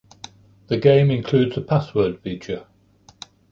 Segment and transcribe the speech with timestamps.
[0.65, 2.65] The game includes a password feature.